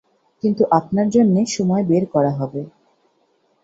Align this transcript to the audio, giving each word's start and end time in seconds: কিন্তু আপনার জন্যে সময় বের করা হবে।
কিন্তু 0.43 0.63
আপনার 0.79 1.07
জন্যে 1.09 1.41
সময় 1.55 1.83
বের 1.83 2.03
করা 2.13 2.31
হবে। 2.39 2.61